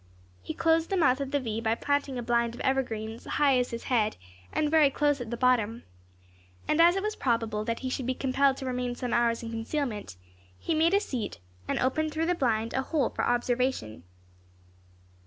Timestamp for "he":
0.41-0.55, 7.81-7.89, 10.57-10.73